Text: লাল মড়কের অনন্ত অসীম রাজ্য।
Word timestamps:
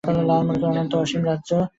লাল 0.27 0.41
মড়কের 0.47 0.69
অনন্ত 0.69 0.93
অসীম 1.03 1.21
রাজ্য। 1.25 1.49